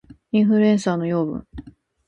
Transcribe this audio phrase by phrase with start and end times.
[0.31, 1.47] インフルエンサーの養分